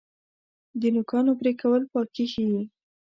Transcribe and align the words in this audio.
د 0.79 0.81
نوکانو 0.95 1.31
پرې 1.39 1.51
کول 1.61 1.81
پاکي 1.91 2.25
ښیي. 2.31 2.61